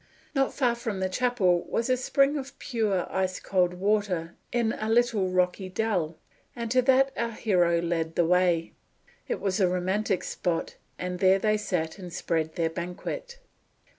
Not 0.33 0.51
far 0.51 0.73
from 0.73 0.99
the 0.99 1.09
chapel 1.09 1.61
was 1.69 1.87
a 1.87 1.95
spring 1.95 2.35
of 2.35 2.57
pure 2.57 3.05
ice 3.13 3.39
cold 3.39 3.75
water 3.75 4.33
in 4.51 4.73
a 4.79 4.89
little 4.89 5.29
rocky 5.29 5.69
dell, 5.69 6.17
and 6.55 6.71
to 6.71 6.81
that 6.81 7.11
our 7.15 7.33
hero 7.33 7.79
led 7.79 8.15
the 8.15 8.25
way. 8.25 8.73
It 9.27 9.39
was 9.39 9.59
a 9.59 9.67
romantic 9.69 10.23
spot; 10.23 10.73
and 10.97 11.19
there 11.19 11.37
they 11.37 11.55
sat, 11.57 11.99
and 11.99 12.11
spread 12.11 12.55
their 12.55 12.71
banquet. 12.71 13.37